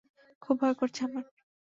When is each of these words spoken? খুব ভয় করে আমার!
খুব 0.41 0.55
ভয় 0.61 0.75
করে 0.79 0.91
আমার! 0.97 1.25